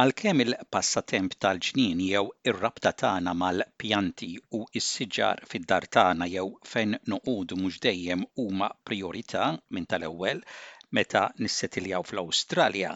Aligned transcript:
Għalkemm 0.00 0.40
il-passatemp 0.42 1.34
tal-ġnien 1.44 1.98
jew 2.02 2.20
ir-rabta 2.50 2.90
tagħna 3.00 3.32
mal-pjanti 3.40 4.28
u 4.58 4.60
s-siġar 4.80 5.40
fid-dar 5.50 5.86
tagħna 5.96 6.28
jew 6.34 6.44
fejn 6.70 6.94
noqogħdu 7.12 7.58
mhux 7.62 7.80
dejjem 7.86 8.22
huma 8.44 8.68
priorità 8.90 9.48
minn 9.76 9.88
tal-ewwel 9.92 10.40
meta 10.98 11.24
nissetiljaw 11.44 12.06
fl-Awstralja, 12.12 12.94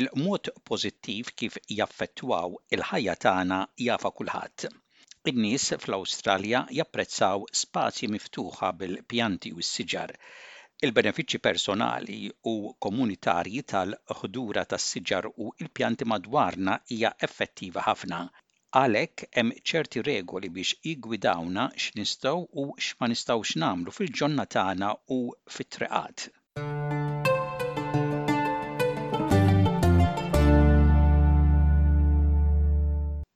il-mod 0.00 0.50
pożittiv 0.70 1.30
kif 1.42 1.58
jaffettwaw 1.76 2.58
il-ħajja 2.78 3.16
tagħna 3.26 3.60
jafa 3.86 4.12
kulħadd. 4.22 4.64
In-nies 5.34 5.68
fl-Awstralja 5.78 6.64
japprezzaw 6.80 7.46
spazji 7.64 8.10
miftuħa 8.16 8.72
bil-pjanti 8.82 9.54
u 9.54 9.62
s-siġar 9.68 10.16
il-benefiċċji 10.84 11.40
personali 11.44 12.16
u 12.50 12.54
komunitarji 12.86 13.62
tal-ħdura 13.72 14.64
tas-siġar 14.72 15.28
u 15.44 15.48
l-pjanti 15.66 16.08
madwarna 16.12 16.74
hija 16.92 17.14
effettiva 17.28 17.84
ħafna. 17.86 18.20
Għalhekk 18.82 19.28
hemm 19.38 19.54
ċerti 19.72 20.02
regoli 20.10 20.50
biex 20.58 20.76
jigwidawna 20.88 21.66
x'nistgħu 21.86 22.34
u 22.64 22.66
x'ma 22.80 23.10
nistgħux 23.14 23.56
nagħmlu 23.64 23.96
fil-ġonna 24.00 24.48
tagħna 24.58 24.92
u 25.20 25.22
fit-triqat. 25.56 26.28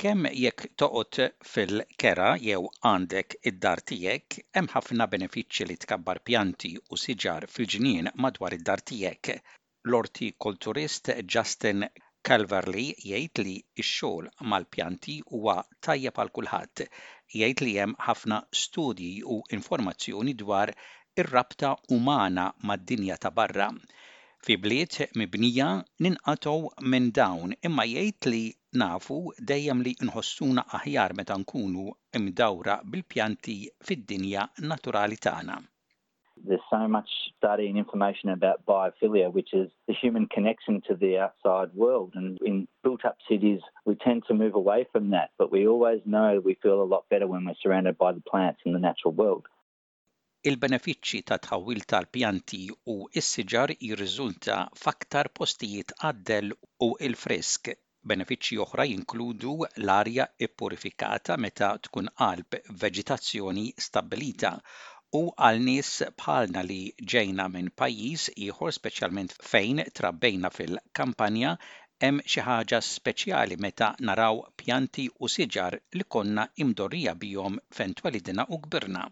Kemm 0.02 0.26
jekk 0.40 0.60
toqgħod 0.80 1.24
fil-kera 1.52 2.26
jew 2.42 2.66
għandek 2.90 3.32
id-dar 3.50 3.80
tiegħek, 3.90 4.36
hemm 4.58 4.68
ħafna 4.74 5.06
benefiċċji 5.14 5.66
li 5.70 5.76
tkabbar 5.84 6.20
pjanti 6.30 6.70
u 6.94 6.98
siġar 7.04 7.46
fil-ġnien 7.54 8.10
madwar 8.26 8.54
id-dar 8.58 8.82
tiegħek. 8.90 9.34
l 9.90 10.30
kulturist 10.46 11.10
Justin 11.36 11.82
Calverly 12.30 12.86
jgħid 13.00 13.42
li 13.48 13.56
x-xogħol 13.74 14.30
mal-pjanti 14.54 15.18
huwa 15.34 15.58
tajjeb 15.88 16.20
għal 16.24 16.32
kulħadd. 16.40 16.86
Jgħid 17.42 17.64
li 17.66 17.76
hemm 17.80 17.98
ħafna 18.10 18.38
studji 18.62 19.12
u 19.34 19.40
informazzjoni 19.58 20.38
dwar 20.46 20.74
ir-rabta 21.24 21.74
umana 21.98 22.50
mad-dinja 22.70 23.18
ta' 23.26 23.34
barra 23.42 23.72
fi 24.46 24.54
bliet 24.64 24.96
mibnija 25.20 25.68
ninqatow 26.04 26.60
minn 26.92 27.06
dawn 27.18 27.52
imma 27.68 27.84
jgħid 27.92 28.28
li 28.32 28.42
nafu 28.82 29.16
dejjem 29.50 29.80
li 29.86 29.92
nħossuna 30.08 30.62
aħjar 30.78 31.14
meta 31.20 31.36
nkunu 31.42 31.86
imdawra 32.20 32.76
bil-pjanti 32.92 33.56
fid-dinja 33.88 34.46
naturali 34.72 35.18
tagħna. 35.28 35.56
There's 36.46 36.62
so 36.70 36.86
much 36.86 37.10
study 37.34 37.66
and 37.66 37.76
information 37.76 38.28
about 38.30 38.64
biophilia, 38.64 39.26
which 39.32 39.52
is 39.52 39.68
the 39.88 39.92
human 40.02 40.28
connection 40.34 40.80
to 40.86 40.94
the 40.94 41.18
outside 41.18 41.74
world. 41.74 42.12
And 42.14 42.38
in 42.46 42.68
built 42.84 43.04
up 43.04 43.16
cities, 43.28 43.58
we 43.84 43.96
tend 44.06 44.22
to 44.28 44.34
move 44.34 44.54
away 44.54 44.86
from 44.92 45.10
that, 45.10 45.30
but 45.36 45.50
we 45.50 45.66
always 45.66 46.00
know 46.06 46.38
we 46.44 46.54
feel 46.62 46.80
a 46.80 46.86
lot 46.94 47.08
better 47.10 47.26
when 47.26 47.44
we're 47.44 47.58
surrounded 47.62 47.98
by 47.98 48.12
the 48.12 48.20
plants 48.30 48.60
in 48.64 48.72
the 48.72 48.78
natural 48.78 49.12
world 49.12 49.46
il-benefiċċji 50.48 51.18
ta' 51.28 51.36
tħawil 51.44 51.82
tal-pjanti 51.92 52.58
u 52.92 52.94
s-siġar 53.20 53.72
jirriżulta 53.86 54.54
f'aktar 54.82 55.28
postijiet 55.38 55.90
għaddel 56.08 56.54
u 56.86 56.88
il-fresk. 57.08 57.72
Benefiċċji 58.12 58.58
oħra 58.64 58.86
jinkludu 58.90 59.52
l-arja 59.82 60.24
ippurifikata 60.46 61.36
meta 61.46 61.68
tkun 61.88 62.08
qalb 62.22 62.56
veġitazzjoni 62.84 63.66
stabilita 63.88 64.54
u 65.20 65.22
għal 65.28 65.60
nies 65.66 65.92
bħalna 66.22 66.64
li 66.70 66.80
ġejna 67.14 67.48
minn 67.56 67.68
pajjiż 67.82 68.26
ieħor 68.46 68.74
speċjalment 68.78 69.36
fejn 69.50 69.84
trabbejna 70.00 70.52
fil-kampanja 70.60 71.52
hemm 72.06 72.24
xi 72.32 72.46
ħaġa 72.48 72.80
speċjali 72.94 73.60
meta 73.66 73.92
naraw 74.08 74.40
pjanti 74.64 75.08
u 75.20 75.28
siġar 75.36 75.76
li 76.00 76.08
konna 76.16 76.48
imdorrija 76.66 77.18
bihom 77.26 77.60
fentwalidina 77.82 78.48
u 78.56 78.62
kbirna. 78.64 79.08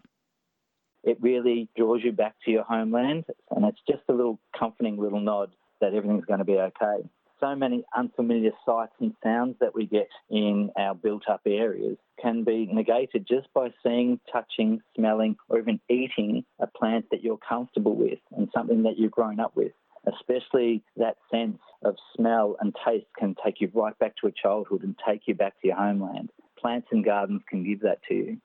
it 1.07 1.17
really 1.21 1.69
draws 1.77 2.01
you 2.03 2.11
back 2.11 2.35
to 2.43 2.51
your 2.51 2.63
homeland, 2.63 3.23
and 3.51 3.63
it's 3.65 3.79
just 3.89 4.03
a 4.09 4.13
little 4.13 4.39
comforting 4.57 4.97
little 5.01 5.21
nod 5.21 5.51
that 5.79 5.93
everything's 5.93 6.25
going 6.25 6.39
to 6.39 6.45
be 6.45 6.59
okay. 6.59 6.97
So 7.39 7.55
many 7.55 7.85
unfamiliar 7.95 8.51
sights 8.65 8.91
and 8.99 9.13
sounds 9.23 9.55
that 9.61 9.73
we 9.73 9.85
get 9.85 10.09
in 10.29 10.69
our 10.77 10.93
built 10.95 11.23
up 11.29 11.41
areas 11.45 11.97
can 12.21 12.43
be 12.43 12.65
negated 12.73 13.25
just 13.27 13.47
by 13.53 13.69
seeing, 13.83 14.19
touching, 14.33 14.81
smelling, 14.97 15.37
or 15.47 15.59
even 15.59 15.79
eating 15.89 16.43
a 16.59 16.67
plant 16.67 17.05
that 17.11 17.23
you're 17.23 17.37
comfortable 17.47 17.95
with 17.95 18.19
and 18.35 18.49
something 18.53 18.83
that 18.83 18.97
you've 18.97 19.11
grown 19.11 19.39
up 19.39 19.55
with 19.55 19.71
especially 20.15 20.81
that 20.95 21.17
sense 21.29 21.59
of 21.83 21.93
smell 22.15 22.55
and 22.61 22.73
taste 22.87 23.07
can 23.19 23.35
take 23.43 23.59
you 23.59 23.69
right 23.73 23.97
back 23.99 24.13
to 24.15 24.25
a 24.25 24.31
childhood 24.31 24.81
and 24.83 24.95
take 25.05 25.23
you 25.27 25.33
back 25.35 25.51
to 25.59 25.67
your 25.67 25.75
homeland. 25.75 26.29
Plants 26.57 26.87
and 26.93 27.03
gardens 27.03 27.41
can 27.49 27.65
give 27.65 27.81
that 27.81 27.97
to 28.07 28.13
you. 28.13 28.37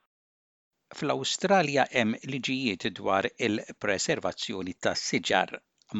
Fl-Awstralja 0.96 1.84
hemm 1.90 2.14
liġijiet 2.32 2.84
dwar 2.96 3.26
il-preservazzjoni 3.46 4.74
tas-siġar. 4.86 5.52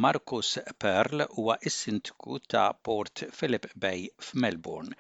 Marcus 0.05 0.51
Pearl 0.85 1.23
huwa 1.37 1.55
is-sindku 1.71 2.37
ta' 2.55 2.65
Port 2.89 3.23
Phillip 3.39 3.69
Bay 3.85 4.03
f'Melbourne. 4.27 4.99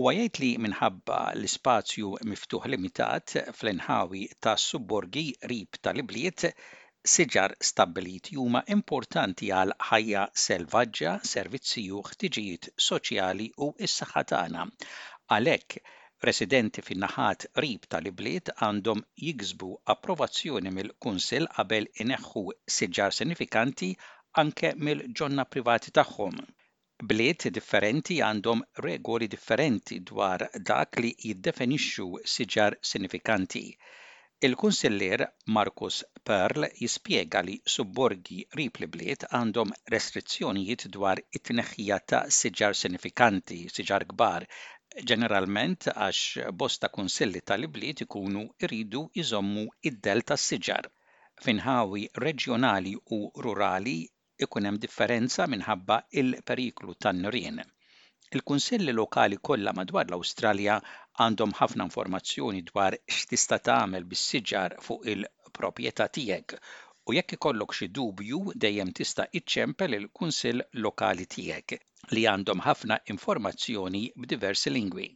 U 0.00 0.04
jgħid 0.10 0.40
li 0.42 0.50
minħabba 0.66 1.20
l 1.38 1.48
ispazju 1.48 2.10
miftuħ 2.32 2.66
limitat 2.74 3.36
fl-inħawi 3.54 4.22
ta' 4.46 4.54
subborgi 4.66 5.24
rib 5.52 5.80
tal-ibliet, 5.88 6.46
siġar 7.14 7.56
stabbilit 7.70 8.30
juma 8.36 8.64
importanti 8.78 9.48
għal 9.60 9.76
ħajja 9.92 10.26
selvaġġa, 10.46 11.16
servizzi 11.32 11.86
u 12.00 12.04
ħtiġijiet 12.12 12.70
soċjali 12.90 13.48
u 13.68 13.72
s-saħħa 13.96 14.24
tagħna. 14.34 14.68
Għalhekk 15.38 16.01
residenti 16.28 16.82
fin-naħat 16.86 17.44
rib 17.64 17.86
tal-ibliet 17.94 18.50
għandhom 18.66 19.00
jiksbu 19.28 19.70
approvazzjoni 19.94 20.72
mill-Kunsill 20.76 21.48
qabel 21.56 21.88
ineħħu 22.04 22.42
siġar 22.76 23.16
sinifikanti 23.16 23.88
anke 24.42 24.70
mill-ġonna 24.88 25.46
privati 25.54 25.94
tagħhom. 26.00 26.36
Bliet 27.10 27.48
differenti 27.56 28.20
għandhom 28.28 28.62
regoli 28.86 29.26
differenti 29.34 29.98
dwar 30.12 30.46
dak 30.70 31.00
li 31.02 31.10
jiddefinixxu 31.24 32.06
siġar 32.36 32.78
sinifikanti. 32.92 33.64
Il-Kunsiller 34.46 35.22
Markus 35.54 35.96
Perl 36.26 36.66
jispjega 36.84 37.42
li 37.46 37.58
subborgi 37.74 38.38
rib 38.58 38.78
li 38.82 38.88
bliet 38.94 39.26
għandhom 39.30 39.74
restrizzjonijiet 39.94 40.86
dwar 40.96 41.20
it-tneħħija 41.24 41.98
ta' 42.12 42.22
siġar 42.40 42.78
sinifikanti, 42.78 43.60
siġar 43.76 44.06
kbar 44.14 44.46
ġeneralment 45.10 45.86
għax 45.90 46.24
bosta 46.62 46.88
kunsilli 46.94 47.40
tal-ibliet 47.50 48.00
ikunu 48.04 48.40
iridu 48.66 48.98
jżommu 49.20 49.62
id-del 49.90 50.20
tas-siġar. 50.30 50.88
Finħawi 51.46 52.02
reġjonali 52.24 52.92
u 53.18 53.20
rurali 53.46 53.94
ikun 54.48 54.68
hemm 54.68 54.80
differenza 54.82 55.46
minħabba 55.54 55.96
il-periklu 56.22 56.96
tan-nurien. 57.06 57.62
Il-kunsilli 58.36 58.96
lokali 58.98 59.40
kollha 59.50 59.74
madwar 59.80 60.04
l-Awstralja 60.10 60.76
għandhom 61.26 61.56
ħafna 61.64 61.88
informazzjoni 61.88 62.62
dwar 62.72 62.98
x'tista' 63.20 63.62
tagħmel 63.70 64.06
bis-siġar 64.12 64.76
fuq 64.90 65.08
il-proprjetà 65.14 66.10
tiegħek 66.18 66.60
u 67.10 67.16
jekk 67.16 67.38
ikollok 67.40 67.72
xi 67.80 67.88
dubju 68.00 68.44
dejjem 68.66 68.92
tista' 69.00 69.30
iċċempel 69.40 70.02
il-kunsill 70.02 70.66
lokali 70.88 71.30
tiegħek. 71.36 71.78
li 72.10 72.24
għandhom 72.26 72.64
ħafna 72.66 72.96
informazzjoni 73.12 74.10
b'diversi 74.16 74.72
lingwi. 74.74 75.12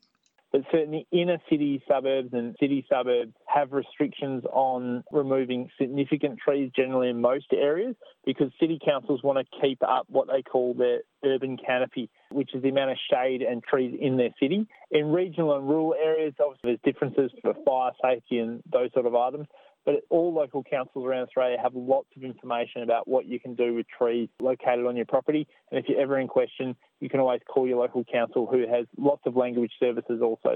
But 0.53 0.63
certainly 0.71 1.05
inner 1.11 1.41
city 1.51 1.83
suburbs 1.89 2.33
and 2.33 2.55
city 2.61 2.87
suburbs 2.89 3.35
have 3.47 3.73
restrictions 3.73 4.45
on 4.53 5.03
removing 5.13 5.69
significant 5.77 6.39
trees 6.39 6.71
generally 6.75 7.11
in 7.11 7.21
most 7.21 7.53
areas 7.53 7.97
because 8.25 8.53
city 8.61 8.79
councils 8.83 9.23
want 9.25 9.39
to 9.43 9.61
keep 9.61 9.83
up 9.83 10.07
what 10.09 10.29
they 10.29 10.43
call 10.43 10.73
their 10.73 11.01
urban 11.25 11.57
canopy, 11.59 12.09
which 12.31 12.55
is 12.55 12.63
the 12.63 12.69
amount 12.69 12.93
of 12.93 12.99
shade 13.11 13.43
and 13.43 13.65
trees 13.65 13.99
in 14.01 14.17
their 14.17 14.31
city. 14.41 14.67
In 14.93 15.11
regional 15.13 15.57
and 15.57 15.69
rural 15.69 15.95
areas, 15.95 16.33
obviously, 16.41 16.79
there's 16.79 16.81
differences 16.95 17.33
for 17.43 17.53
fire 17.67 17.93
safety 18.01 18.39
and 18.39 18.63
those 18.73 18.93
sort 18.95 19.05
of 19.07 19.15
items. 19.17 19.49
But 19.87 20.03
all 20.11 20.35
local 20.35 20.65
councils 20.65 21.05
around 21.07 21.27
Australia 21.29 21.59
have 21.63 21.77
lots 21.77 22.09
of 22.17 22.25
information 22.25 22.83
about 22.83 23.07
what 23.07 23.25
you 23.25 23.39
can 23.39 23.55
do 23.55 23.73
with 23.75 23.87
trees 23.87 24.29
located 24.41 24.85
on 24.85 24.97
your 24.97 25.05
property. 25.07 25.47
And 25.71 25.79
if 25.79 25.89
you're 25.89 26.01
ever 26.01 26.19
in 26.19 26.27
question, 26.27 26.75
you 27.01 27.09
can 27.09 27.21
always 27.21 27.41
call 27.47 27.69
your 27.69 27.79
local 27.81 28.03
council 28.03 28.47
who 28.47 28.67
has 28.67 28.85
lots 28.99 29.23
of 29.27 29.37
language 29.37 29.75
services 29.85 30.21
also. 30.29 30.53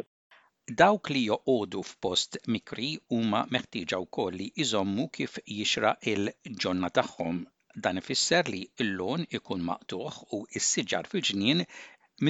Dawk 0.80 1.10
li 1.14 1.22
joqodu 1.30 1.82
f'post 1.92 2.38
mikri 2.54 2.90
huma 3.12 3.44
meħtieġa 3.56 4.00
wkoll 4.06 4.36
li 4.40 4.48
jżommu 4.64 5.06
kif 5.18 5.38
jixra 5.58 5.94
il-ġonna 6.14 6.90
tagħhom. 6.98 7.38
Dan 7.86 8.02
ifisser 8.02 8.50
li 8.50 8.64
l-lon 8.86 9.28
ikun 9.38 9.62
maqtuħ 9.70 10.20
u 10.34 10.42
s-siġar 10.64 11.06
fil-ġnien 11.14 11.62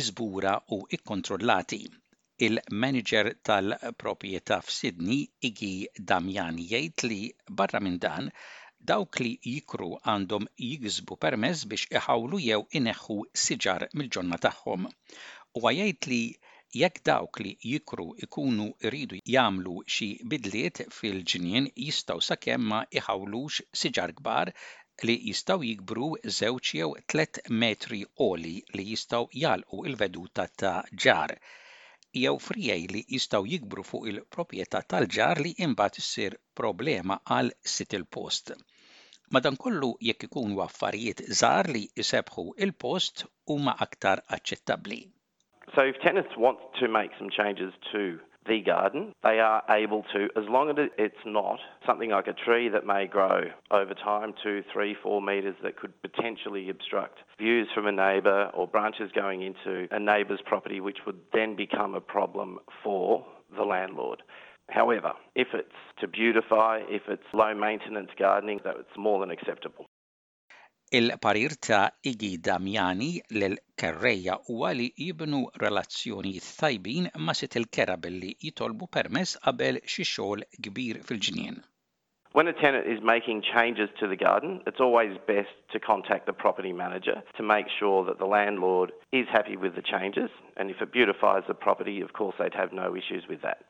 miżbura 0.00 0.54
u 0.78 0.84
ikkontrollati 0.98 1.82
il-manager 2.42 3.36
tal-propieta 3.46 4.56
f'Sidni 4.66 5.18
Igi 5.48 5.74
Damjan 6.10 6.60
jgħid 6.68 7.02
li 7.10 7.18
barra 7.58 7.80
minn 7.86 7.98
dan 8.04 8.30
dawk 8.90 9.20
li 9.22 9.32
jikru 9.50 9.88
għandhom 10.12 10.46
jigżbu 10.66 11.18
permess 11.24 11.66
biex 11.72 11.84
iħawlu 12.00 12.40
jew 12.46 12.62
ineħħu 12.80 13.16
siġar 13.42 13.84
mill-ġonna 14.00 14.38
tagħhom. 14.46 14.88
U 15.60 15.66
għajajt 15.70 16.08
li 16.12 16.22
jekk 16.84 17.04
dawk 17.10 17.42
li 17.44 17.52
jikru 17.74 18.08
ikunu 18.28 18.70
iridu 18.88 19.20
jagħmlu 19.34 19.76
xi 19.98 20.10
bidliet 20.32 20.82
fil-ġinien 21.00 21.68
jistgħu 21.88 22.24
sakemm 22.30 22.72
ma 22.72 22.80
iħawlux 23.02 23.66
siġar 23.82 24.16
kbar 24.22 24.54
li 25.06 25.18
jistgħu 25.28 25.60
jikbru 25.74 26.08
żewġ 26.40 26.72
jew 26.80 26.92
tlet 27.14 27.44
metri 27.64 28.00
oli 28.32 28.56
li 28.74 28.88
jistgħu 28.94 29.26
jalqu 29.44 29.84
il-veduta 29.92 30.48
ta' 30.64 30.78
ġar 31.06 31.40
jew 32.16 32.38
li 32.90 33.00
jistgħu 33.08 33.46
jikbru 33.50 33.82
fuq 33.88 34.06
il-proprjetà 34.12 34.80
tal-ġar 34.92 35.38
li 35.42 35.52
imbagħad 35.66 35.98
issir 36.02 36.34
problema 36.60 37.20
għal 37.36 37.52
sit 37.74 37.94
il-post. 37.98 38.54
Madankollu 39.30 39.92
jekk 40.02 40.24
ikunu 40.30 40.60
affarijiet 40.64 41.22
zar 41.40 41.68
li 41.70 41.84
jisebħu 42.00 42.46
il-post 42.66 43.26
huma 43.54 43.74
aktar 43.86 44.20
aċċettabbli. 44.26 45.00
So 45.74 45.82
if 45.86 45.96
tenants 46.02 46.36
want 46.36 46.58
to 46.80 46.88
make 46.88 47.12
some 47.18 47.30
changes 47.30 47.70
to 47.92 48.18
the 48.50 48.60
garden, 48.60 49.14
they 49.22 49.38
are 49.38 49.62
able 49.70 50.02
to, 50.12 50.24
as 50.36 50.44
long 50.48 50.70
as 50.70 50.76
it's 50.98 51.22
not 51.24 51.60
something 51.86 52.10
like 52.10 52.26
a 52.26 52.32
tree 52.32 52.68
that 52.68 52.84
may 52.84 53.06
grow 53.06 53.42
over 53.70 53.94
time, 53.94 54.34
two, 54.42 54.64
three, 54.72 54.96
four 55.04 55.22
metres 55.22 55.54
that 55.62 55.76
could 55.76 55.92
potentially 56.02 56.68
obstruct 56.68 57.18
views 57.38 57.68
from 57.72 57.86
a 57.86 57.92
neighbour 57.92 58.50
or 58.52 58.66
branches 58.66 59.08
going 59.14 59.42
into 59.42 59.86
a 59.92 60.00
neighbour's 60.00 60.40
property, 60.46 60.80
which 60.80 60.98
would 61.06 61.20
then 61.32 61.54
become 61.54 61.94
a 61.94 62.00
problem 62.00 62.58
for 62.82 63.24
the 63.56 63.62
landlord. 63.62 64.20
However, 64.68 65.12
if 65.36 65.46
it's 65.54 65.80
to 66.00 66.08
beautify, 66.08 66.80
if 66.88 67.02
it's 67.06 67.22
low 67.32 67.54
maintenance 67.54 68.10
gardening, 68.18 68.58
that's 68.64 68.96
more 68.98 69.20
than 69.20 69.30
acceptable. 69.30 69.86
Il-parir 70.92 71.56
ta' 71.60 71.88
Igi 72.02 72.38
Damjani 72.40 73.22
l-Kerreja 73.28 74.34
huwa 74.48 74.70
li 74.76 74.88
jibnu 74.98 75.38
relazzjonijiet 75.62 76.48
tajbin 76.58 77.06
ma' 77.14 77.32
sit 77.38 77.54
il-kera 77.60 77.94
billi 78.02 78.32
jitolbu 78.42 78.88
permess 78.96 79.36
qabel 79.44 79.78
xi 79.92 80.02
xogħol 80.12 80.42
kbir 80.66 80.98
fil-ġnien. 81.10 81.60
When 82.32 82.48
a 82.48 82.52
tenant 82.62 82.88
is 82.94 82.98
making 83.12 83.44
changes 83.54 83.88
to 84.00 84.08
the 84.08 84.16
garden, 84.16 84.64
it's 84.66 84.80
always 84.80 85.14
best 85.28 85.54
to 85.70 85.78
contact 85.78 86.26
the 86.26 86.32
property 86.42 86.72
manager 86.72 87.22
to 87.38 87.44
make 87.54 87.68
sure 87.78 88.02
that 88.06 88.18
the 88.18 88.26
landlord 88.36 88.90
is 89.12 89.28
happy 89.30 89.56
with 89.56 89.76
the 89.76 89.86
changes. 89.94 90.28
And 90.56 90.70
if 90.72 90.82
it 90.82 90.90
beautifies 90.90 91.44
the 91.46 91.54
property, 91.54 92.00
of 92.00 92.12
course, 92.14 92.34
they'd 92.36 92.58
have 92.64 92.72
no 92.72 92.96
issues 92.96 93.28
with 93.28 93.42
that. 93.42 93.62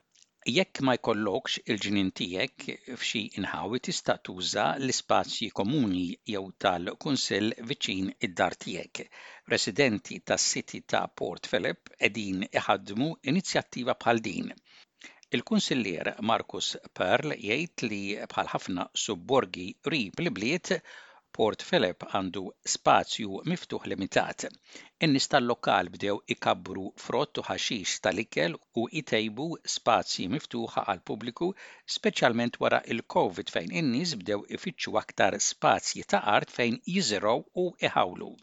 Jekk 0.49 0.79
ma 0.87 0.93
jkollokx 0.97 1.57
il 1.71 1.75
ġinin 1.81 2.07
tiegħek 2.19 2.69
f'xi 2.99 3.19
inħawi 3.39 3.79
tista' 3.87 4.15
tuża 4.29 4.63
l-ispazji 4.79 5.49
komuni 5.59 6.05
jew 6.33 6.41
tal-kunsill 6.65 7.51
viċin 7.71 8.07
id-dar 8.27 8.55
tiegħek. 8.65 9.11
Residenti 9.53 10.17
tas-siti 10.31 10.81
ta' 10.93 11.03
Port 11.21 11.45
Phillip 11.51 11.91
qegħdin 11.99 12.41
iħaddmu 12.49 13.09
inizjattiva 13.33 13.93
bħal 14.05 14.21
din. 14.29 14.49
Il-kunsillier 15.29 16.15
Markus 16.31 16.73
Perl 17.01 17.37
jgħid 17.37 17.85
li 17.91 18.01
bħal 18.33 18.53
ħafna 18.55 18.89
subborgi 19.05 19.67
rib 19.93 20.25
li 20.25 20.31
bliet 20.39 20.73
Port 21.37 21.61
Phillip 21.65 22.03
għandu 22.17 22.41
spazju 22.73 23.37
miftuħ 23.49 23.85
limitat. 23.91 24.45
In-nies 25.07 25.27
tal-lokal 25.31 25.89
bdew 25.93 26.15
ikabru 26.35 26.83
frott 27.03 27.39
u 27.39 27.43
ħaxix 27.49 28.01
tal-ikel 28.07 28.57
u 28.81 28.87
itejbu 29.01 29.45
spazji 29.75 30.25
miftuħa 30.33 30.83
għal 30.93 31.03
pubbliku, 31.11 31.49
speċjalment 31.95 32.59
wara 32.65 32.81
il-Covid 32.95 33.53
fejn 33.55 33.71
innis 33.83 34.15
bdew 34.23 34.41
ifittxu 34.57 34.97
aktar 35.03 35.39
spazji 35.47 36.03
ta' 36.15 36.23
art 36.35 36.51
fejn 36.59 36.79
jiżiraw 36.97 37.45
u 37.63 37.67
iħawlu. 37.91 38.33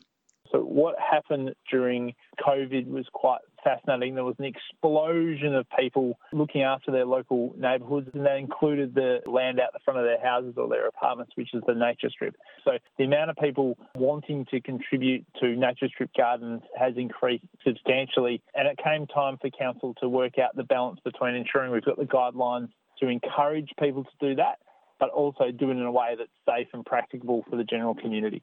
So 0.48 0.64
what 0.64 0.96
happened 0.98 1.52
during 1.70 2.14
COVID 2.40 2.86
was 2.88 3.04
quite 3.12 3.44
fascinating. 3.68 4.14
There 4.14 4.24
was 4.24 4.36
an 4.38 4.44
explosion 4.46 5.54
of 5.54 5.66
people 5.78 6.18
looking 6.32 6.62
after 6.62 6.90
their 6.90 7.04
local 7.06 7.54
neighbourhoods, 7.58 8.08
and 8.14 8.24
that 8.24 8.36
included 8.36 8.94
the 8.94 9.20
land 9.26 9.60
out 9.60 9.70
the 9.72 9.78
front 9.84 10.00
of 10.00 10.04
their 10.06 10.20
houses 10.20 10.54
or 10.56 10.68
their 10.68 10.86
apartments, 10.86 11.32
which 11.34 11.54
is 11.54 11.62
the 11.66 11.74
nature 11.74 12.10
strip. 12.10 12.34
So 12.64 12.72
the 12.96 13.04
amount 13.04 13.30
of 13.30 13.36
people 13.36 13.76
wanting 13.94 14.46
to 14.50 14.60
contribute 14.60 15.24
to 15.40 15.54
nature 15.56 15.88
strip 15.88 16.10
gardens 16.16 16.62
has 16.78 16.94
increased 16.96 17.44
substantially, 17.66 18.42
and 18.54 18.66
it 18.66 18.78
came 18.82 19.06
time 19.06 19.38
for 19.40 19.50
council 19.50 19.94
to 20.00 20.08
work 20.08 20.38
out 20.38 20.56
the 20.56 20.64
balance 20.64 21.00
between 21.04 21.34
ensuring 21.34 21.70
we've 21.72 21.84
got 21.84 21.98
the 21.98 22.04
guidelines 22.04 22.68
to 23.00 23.08
encourage 23.08 23.70
people 23.80 24.04
to 24.04 24.10
do 24.20 24.34
that, 24.36 24.58
but 24.98 25.10
also 25.10 25.50
do 25.50 25.68
it 25.70 25.72
in 25.72 25.82
a 25.82 25.92
way 25.92 26.16
that's 26.18 26.30
safe 26.48 26.68
and 26.72 26.84
practicable 26.86 27.44
for 27.50 27.56
the 27.56 27.64
general 27.64 27.94
community. 27.94 28.42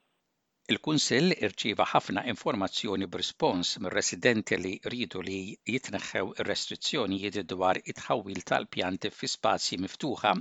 Il-Kunsill 0.73 1.33
irċiva 1.45 1.85
ħafna 1.89 2.21
informazzjoni 2.31 3.05
b'rispons 3.15 3.73
mir-residenti 3.85 4.57
li 4.61 4.71
rridu 4.89 5.19
li 5.27 5.35
jitneħħew 5.73 6.31
ir-restrizzjonijiet 6.43 7.37
dwar 7.51 7.77
it-ħawil 7.93 8.41
tal-pjanti 8.51 9.11
fi 9.17 9.29
spazji 9.35 9.77
miftuħa 9.83 10.31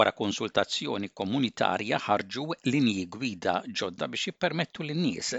wara 0.00 0.14
konsultazzjoni 0.22 1.10
komunitarja 1.22 2.00
ħarġu 2.06 2.46
linji 2.70 3.04
gwida 3.18 3.56
ġodda 3.82 4.08
biex 4.14 4.30
jippermettu 4.30 4.86
lin-nies 4.88 5.34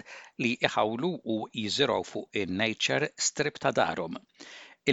li 0.45 0.51
jħawlu 0.69 1.09
u 1.35 1.39
jiżiraw 1.63 2.05
fuq 2.11 2.41
in-nature 2.43 3.09
strip 3.31 3.57
ta' 3.63 3.73
darhom. 3.81 4.21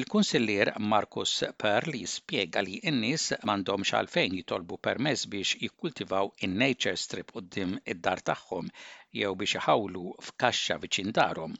Il-Kunsillier 0.00 0.72
Markus 0.94 1.34
Perl 1.60 2.00
jispjega 2.00 2.64
li 2.64 2.81
n-nies 2.94 3.28
m'għandhom 3.44 3.84
xalfejn 3.92 4.40
jitolbu 4.40 4.81
permess 4.88 5.28
biex 5.36 5.60
jikkultivaw 5.66 6.32
in-nature 6.48 6.96
strip 7.04 7.36
qudiem 7.36 7.76
id-dar 7.92 8.24
tagħhom 8.32 8.72
jew 9.20 9.31
biex 9.38 9.53
iħawlu 9.61 10.00
f'kaxxa 10.25 10.75
viċin 10.82 11.09
darhom, 11.17 11.55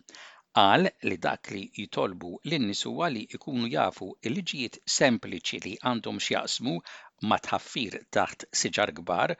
qal 0.59 0.85
li 1.11 1.17
dak 1.25 1.51
li 1.55 1.63
jitolbu 1.81 2.31
lin 2.53 2.67
nisu 2.69 2.93
għali 3.07 3.25
ikunu 3.39 3.71
jafu 3.75 4.09
il 4.31 4.37
liġijiet 4.39 4.79
sempliċi 4.99 5.61
li 5.67 5.73
għandhom 5.93 6.23
x'jaqsmu 6.27 6.77
ma' 7.33 7.41
tħaffir 7.49 7.99
taħt 8.19 8.49
siġar 8.63 8.95
kbar 9.01 9.37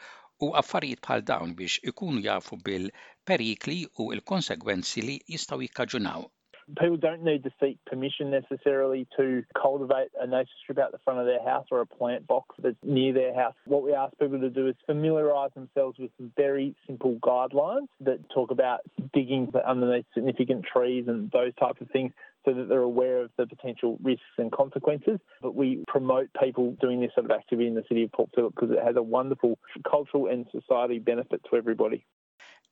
u 0.49 0.53
affarijiet 0.63 1.05
bħal 1.07 1.27
dawn 1.33 1.57
biex 1.63 1.79
ikunu 1.93 2.27
jafu 2.29 2.61
bil-perikli 2.71 3.81
u 4.07 4.11
l-konsegwenzi 4.21 5.07
li 5.11 5.19
jistgħu 5.37 5.65
jikkaġunaw. 5.69 6.31
people 6.77 6.97
don't 6.97 7.23
need 7.23 7.43
to 7.45 7.51
seek 7.61 7.79
permission 7.87 8.31
necessarily 8.31 9.07
to 9.17 9.43
cultivate 9.61 10.09
a 10.21 10.27
nature 10.27 10.51
strip 10.63 10.79
out 10.79 10.93
the 10.93 10.99
front 10.99 11.19
of 11.21 11.27
their 11.27 11.43
house 11.43 11.67
or 11.71 11.81
a 11.81 11.87
plant 11.87 12.27
box 12.27 12.55
that's 12.63 12.77
near 12.83 13.13
their 13.13 13.35
house. 13.35 13.55
What 13.67 13.83
we 13.83 13.95
ask 13.95 14.17
people 14.19 14.41
to 14.41 14.51
do 14.51 14.67
is 14.69 14.75
familiarise 14.87 15.51
themselves 15.55 15.99
with 15.99 16.11
some 16.19 16.31
very 16.37 16.75
simple 16.87 17.17
guidelines 17.21 17.89
that 18.01 18.19
talk 18.35 18.51
about 18.51 18.81
digging 19.15 19.51
underneath 19.67 20.05
significant 20.15 20.65
trees 20.71 21.05
and 21.09 21.31
those 21.31 21.55
types 21.59 21.81
of 21.81 21.89
things 21.91 22.13
so 22.45 22.53
that 22.55 22.69
they're 22.69 22.81
aware 22.83 23.23
of 23.23 23.31
the 23.37 23.47
potential 23.47 23.99
risks 24.03 24.23
and 24.37 24.53
consequences. 24.53 25.19
But 25.41 25.55
we 25.55 25.85
promote 25.89 26.29
people 26.41 26.77
doing 26.81 27.01
this 27.01 27.11
sort 27.15 27.25
of 27.27 27.31
activity 27.33 27.69
in 27.69 27.75
the 27.75 27.85
city 27.89 28.05
of 28.05 28.13
Port 28.13 28.31
Phillip 28.35 28.55
because 28.55 28.71
it 28.71 28.85
has 28.85 28.97
a 28.97 29.03
wonderful 29.03 29.59
cultural 29.89 30.27
and 30.29 30.47
society 30.53 30.99
benefit 30.99 31.41
to 31.51 31.57
everybody. 31.57 32.05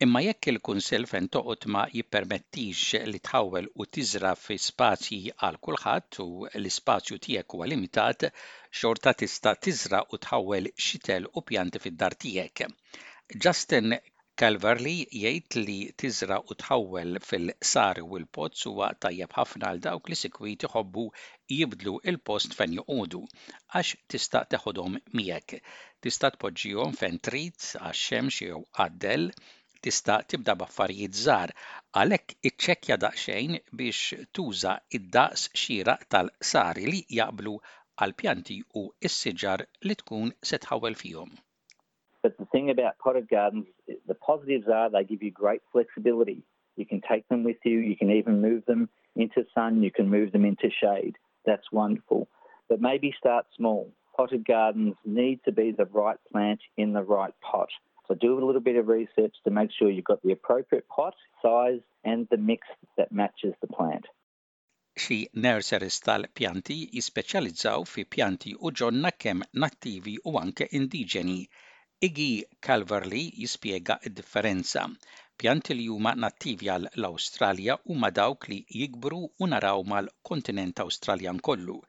Imma 0.04 0.20
jekk 0.24 0.46
il 0.50 0.58
kunsel 0.68 1.06
fejn 1.10 1.26
toqgħod 1.34 1.62
ma 1.74 1.82
jippermettix 1.98 2.96
li 3.12 3.20
tħawel 3.28 3.68
u 3.82 3.86
tiżra 3.96 4.32
fi 4.40 4.56
spazji 4.64 5.20
għal 5.46 5.56
kulħadd 5.68 6.18
u 6.24 6.26
l-ispazju 6.60 7.16
tiegħek 7.26 7.56
huwa 7.56 7.68
limitat, 7.72 8.26
xorta 8.80 9.14
tista' 9.22 9.54
tiżra 9.66 10.02
u 10.12 10.20
tħawel 10.26 10.68
xitel 10.88 11.30
u 11.32 11.44
pjanti 11.50 11.80
fid-dar 11.86 12.16
tiegħek. 12.24 12.68
Justin 13.46 13.96
Calverly 14.42 14.94
jgħid 15.22 15.58
li 15.62 15.78
tiżra 16.04 16.40
u 16.42 16.58
tħawel 16.64 17.16
fil-sari 17.30 18.04
u 18.04 18.20
l-pozz 18.20 18.68
huwa 18.72 18.90
tajjeb 19.00 19.38
ħafna 19.40 19.70
għal 19.72 19.80
dawk 19.88 20.12
li 20.12 20.20
sikwit 20.26 20.68
iħobbu 20.68 21.06
jibdlu 21.60 21.96
il-post 22.12 22.60
fejn 22.60 22.76
joqogħdu 22.82 23.24
għax 23.80 23.96
tista' 24.12 24.44
teħodhom 24.52 25.00
miegħek. 25.16 25.60
Tista' 26.04 26.34
tpoġġihom 26.36 26.96
fejn 27.00 27.22
trid 27.30 27.62
għax-xemx 27.80 28.44
jew 28.50 28.62
għaddel, 28.84 29.30
tista' 29.86 30.16
tibda 30.30 30.54
b'affarijiet 30.58 31.12
żgħar 31.16 31.50
għalhekk 31.98 32.32
iċċekkja 32.48 32.96
daqsxejn 33.02 33.52
biex 33.80 34.16
tuża 34.34 34.72
id-daqs 34.98 35.44
tal 36.14 36.30
li 36.90 37.02
jaqblu 37.18 37.52
pjanti 38.20 38.56
u 38.80 38.82
s-siġar 39.10 39.62
li 39.86 39.94
tkun 40.00 40.32
se 40.50 40.58
tħawel 40.64 40.98
fihom. 41.02 41.30
But 42.24 42.34
the 42.42 42.48
thing 42.50 42.68
about 42.70 42.98
potted 42.98 43.28
gardens, 43.28 43.66
the 44.08 44.18
positives 44.30 44.66
are 44.66 44.90
they 44.90 45.04
give 45.04 45.22
you 45.22 45.30
great 45.30 45.62
flexibility. 45.70 46.42
You 46.74 46.84
can 46.86 47.00
take 47.08 47.22
them 47.28 47.44
with 47.44 47.60
you, 47.64 47.78
you 47.78 47.96
can 47.96 48.10
even 48.10 48.42
move 48.42 48.64
them 48.66 48.88
into 49.14 49.44
sun, 49.54 49.84
you 49.86 49.92
can 49.92 50.10
move 50.10 50.32
them 50.32 50.44
into 50.44 50.68
shade. 50.82 51.14
That's 51.48 51.70
wonderful. 51.70 52.26
But 52.68 52.80
maybe 52.80 53.14
start 53.16 53.46
small. 53.56 53.92
Potted 54.16 54.44
gardens 54.44 54.96
need 55.04 55.38
to 55.44 55.52
be 55.52 55.70
the 55.70 55.86
right 56.02 56.18
plant 56.32 56.60
in 56.76 56.92
the 56.92 57.02
right 57.04 57.34
pot. 57.40 57.70
So 58.08 58.14
do 58.14 58.38
a 58.38 58.44
little 58.46 58.60
bit 58.60 58.76
of 58.76 58.86
research 58.86 59.34
to 59.44 59.50
make 59.50 59.70
sure 59.72 59.90
you've 59.90 60.04
got 60.12 60.22
the 60.22 60.32
appropriate 60.32 60.86
pot, 60.88 61.14
size 61.42 61.80
and 62.04 62.28
the 62.30 62.36
mix 62.36 62.62
that 62.96 63.10
matches 63.10 63.54
the 63.60 63.66
plant. 63.76 64.06
Xi 65.04 65.16
nurseries 65.46 65.96
tal-pjanti 66.08 66.76
jispeċjalizzaw 66.98 67.84
fi 67.94 68.04
pjanti 68.16 68.52
u 68.54 68.70
ġonna 68.80 69.10
kemm 69.24 69.42
nattivi 69.64 70.14
u 70.32 70.36
anke 70.44 70.68
indiġeni. 70.80 71.38
Iggy 72.08 72.28
Calverly 72.68 73.24
jispjega 73.42 73.98
d-differenza. 74.04 74.86
Pjanti 75.42 75.74
li 75.80 75.90
huma 75.94 76.14
nattivi 76.26 76.70
għal 76.76 76.88
l-Awstralja 76.94 77.76
huma 77.90 78.12
dawk 78.20 78.48
li 78.52 78.62
jikbru 78.82 79.20
u 79.46 79.50
naraw 79.54 79.82
mal-kontinent 79.94 80.86
Awstraljan 80.86 81.42
kollu. 81.50 81.80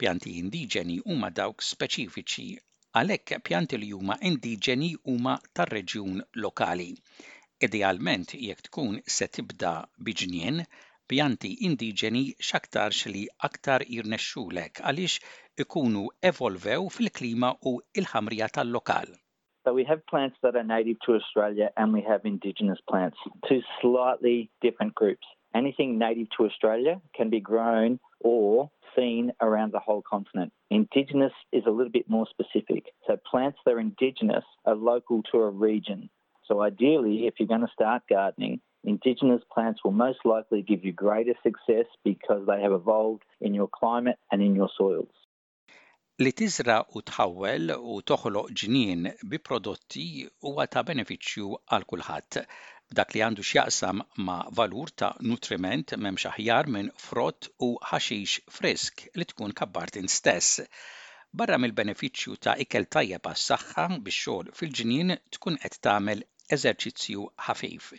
Pjanti 0.00 0.34
indiġeni 0.42 0.98
huma 1.06 1.30
dawk 1.40 1.64
speċifiċi 1.72 2.48
Għalhekk 2.98 3.36
pjanti 3.46 3.78
li 3.78 3.88
huma 3.94 4.16
indiġeni 4.28 4.88
huma 5.10 5.34
tar-reġjun 5.54 6.16
lokali. 6.44 6.88
Idealment 7.66 8.32
jekk 8.34 8.64
tkun 8.66 8.96
se 9.16 9.28
tibda 9.36 9.70
biġnien, 10.08 10.58
pjanti 11.12 11.52
indiġeni 11.68 12.24
x'aktar 12.48 12.96
li 13.14 13.22
aktar 13.48 13.84
jirnexxulek 13.92 14.82
għaliex 14.82 15.64
ikunu 15.66 16.02
evolvew 16.32 16.90
fil-klima 16.96 17.52
u 17.70 17.76
il-ħamrija 18.02 18.50
tal-lokal. 18.58 19.14
So 19.66 19.72
we 19.74 19.84
have 19.84 20.02
plants 20.10 20.36
that 20.42 20.56
are 20.56 20.64
native 20.76 20.98
to 21.06 21.14
Australia 21.14 21.70
and 21.76 21.92
we 21.94 22.02
have 22.10 22.22
indigenous 22.26 22.80
plants, 22.90 23.18
two 23.48 23.62
slightly 23.80 24.50
different 24.66 24.94
groups. 24.96 25.26
Anything 25.54 25.96
native 25.98 26.26
to 26.36 26.46
Australia 26.50 27.00
can 27.14 27.30
be 27.30 27.38
grown 27.40 28.00
or 28.20 28.70
seen 28.96 29.32
around 29.40 29.72
the 29.72 29.78
whole 29.78 30.02
continent. 30.02 30.52
Indigenous 30.70 31.32
is 31.52 31.64
a 31.66 31.70
little 31.70 31.90
bit 31.92 32.08
more 32.08 32.26
specific. 32.30 32.84
So 33.06 33.16
plants 33.30 33.58
that 33.64 33.72
are 33.74 33.80
indigenous 33.80 34.44
are 34.64 34.74
local 34.74 35.22
to 35.32 35.38
a 35.38 35.50
region. 35.50 36.10
So 36.46 36.60
ideally, 36.60 37.26
if 37.26 37.34
you're 37.38 37.46
going 37.46 37.60
to 37.60 37.72
start 37.72 38.02
gardening, 38.08 38.60
indigenous 38.84 39.42
plants 39.52 39.80
will 39.84 39.92
most 39.92 40.18
likely 40.24 40.62
give 40.62 40.84
you 40.84 40.92
greater 40.92 41.34
success 41.42 41.86
because 42.04 42.44
they 42.46 42.60
have 42.60 42.72
evolved 42.72 43.22
in 43.40 43.54
your 43.54 43.68
climate 43.68 44.16
and 44.32 44.42
in 44.42 44.54
your 44.54 44.70
soils. 44.78 45.12
li 46.26 46.34
tiżra 46.38 46.74
u 46.98 47.00
tħawwel 47.08 47.70
u 47.80 47.94
toħloq 48.10 48.50
ġnien 48.62 49.06
bi 49.32 49.38
prodotti 49.40 50.02
huwa 50.44 50.66
ta' 50.68 50.82
benefiċċju 50.90 51.54
għal 51.72 51.86
kulħadd. 51.92 52.36
dak 52.98 53.12
li 53.14 53.20
għandu 53.22 53.42
x'jaqsam 53.46 54.00
ma' 54.26 54.48
valur 54.60 54.90
ta' 55.00 55.10
nutriment 55.26 55.92
m'hemmx 55.96 56.24
aħjar 56.32 56.70
minn 56.76 56.88
frott 57.02 57.48
u 57.66 57.68
ħaxix 57.90 58.40
frisk 58.58 59.04
li 59.14 59.26
tkun 59.32 59.54
kabbart 59.60 59.98
stess. 60.16 60.60
Barra 61.30 61.58
mill-benefiċċju 61.62 62.40
ta' 62.44 62.56
ikel 62.64 62.88
tajjeb 62.96 63.30
għas-saħħa 63.30 63.84
biex 63.96 64.24
xogħol 64.24 64.50
fil 64.60 64.74
ġinin 64.80 65.14
tkun 65.36 65.60
qed 65.62 65.78
tagħmel 65.86 66.24
eżerċizzju 66.58 67.28
ħafif. 67.46 67.92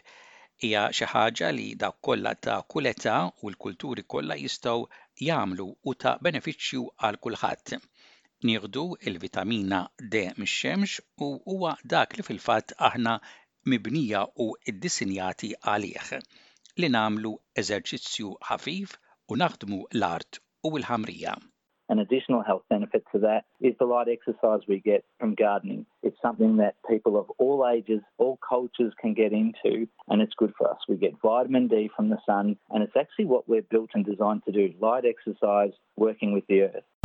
Hija 0.62 0.84
xi 0.92 1.08
ħaġa 1.14 1.54
li 1.56 1.70
dak 1.80 2.02
kollha 2.04 2.36
ta' 2.36 2.60
età 2.94 3.16
u 3.40 3.48
l-kulturi 3.50 4.04
kollha 4.04 4.36
jistgħu 4.44 4.84
jagħmlu 5.28 5.70
u 5.88 5.96
ta' 5.96 6.18
benefiċċju 6.20 6.90
għal 7.00 7.22
kulħadd 7.24 7.78
nieħdu 8.44 8.84
il-vitamina 9.06 9.80
D 10.12 10.26
mix-xemx 10.36 11.00
u 11.24 11.28
huwa 11.48 11.76
dak 11.86 12.18
li 12.20 12.24
fil-fatt 12.26 12.74
aħna 12.78 13.16
mibnija 13.70 14.24
u 14.42 14.54
id-disinjati 14.68 15.52
għalih 15.68 16.10
li 16.82 16.90
namlu 16.90 17.34
eżerċizzju 17.62 18.32
ħafif 18.50 18.96
u 19.32 19.36
naħdmu 19.38 19.80
l-art 20.00 20.40
u 20.66 20.72
l-ħamrija. 20.80 21.36
An 21.92 22.00
additional 22.00 22.42
health 22.42 22.64
benefit 22.70 23.04
to 23.12 23.20
that 23.20 23.44
is 23.60 23.76
the 23.78 23.86
light 23.86 24.08
exercise 24.08 24.64
we 24.66 24.80
get 24.80 25.04
from 25.20 25.36
gardening. 25.36 25.86
It's 26.04 26.16
something 26.22 26.56
that 26.58 26.76
people 26.88 27.20
of 27.20 27.30
all 27.38 27.68
ages, 27.68 28.00
all 28.18 28.40
cultures 28.40 28.94
can 29.02 29.14
get 29.14 29.34
into, 29.34 29.86
and 30.08 30.22
it's 30.22 30.34
good 30.38 30.54
for 30.58 30.72
us. 30.72 30.78
We 30.88 30.96
get 30.96 31.20
vitamin 31.22 31.68
D 31.68 31.90
from 31.94 32.08
the 32.10 32.18
sun, 32.26 32.56
and 32.70 32.82
it's 32.82 32.96
actually 32.96 33.26
what 33.26 33.50
we're 33.50 33.68
built 33.74 33.90
and 33.94 34.06
designed 34.06 34.44
to 34.46 34.54
do 34.54 34.72
light 34.80 35.04
exercise, 35.04 35.74
working 35.98 36.32
with 36.32 36.48
the 36.48 36.62
earth. 36.72 37.01